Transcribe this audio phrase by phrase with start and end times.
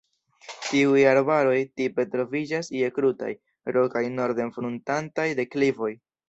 [0.67, 3.29] Tiuj arbaroj tipe troviĝas je krutaj,
[3.77, 5.93] rokaj norden-fruntantaj deklivoj.